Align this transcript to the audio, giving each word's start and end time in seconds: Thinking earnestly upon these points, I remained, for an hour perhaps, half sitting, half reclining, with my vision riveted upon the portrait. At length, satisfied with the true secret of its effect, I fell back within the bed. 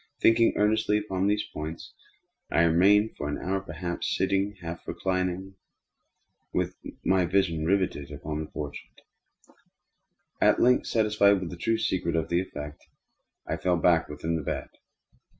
Thinking 0.19 0.53
earnestly 0.57 0.97
upon 0.97 1.27
these 1.27 1.43
points, 1.53 1.93
I 2.49 2.63
remained, 2.63 3.15
for 3.15 3.29
an 3.29 3.37
hour 3.37 3.59
perhaps, 3.61 4.07
half 4.09 4.15
sitting, 4.17 4.55
half 4.59 4.87
reclining, 4.87 5.57
with 6.51 6.75
my 7.05 7.25
vision 7.25 7.67
riveted 7.67 8.11
upon 8.11 8.39
the 8.39 8.49
portrait. 8.49 9.01
At 10.41 10.59
length, 10.59 10.87
satisfied 10.87 11.39
with 11.39 11.51
the 11.51 11.55
true 11.55 11.77
secret 11.77 12.15
of 12.15 12.33
its 12.33 12.49
effect, 12.49 12.83
I 13.45 13.57
fell 13.57 13.77
back 13.77 14.09
within 14.09 14.37
the 14.37 14.41
bed. 14.41 14.69